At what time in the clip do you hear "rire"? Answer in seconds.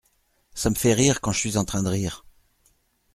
0.95-1.21, 1.89-2.25